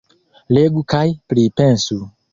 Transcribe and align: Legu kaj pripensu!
Legu 0.57 0.83
kaj 0.95 1.03
pripensu! 1.35 2.03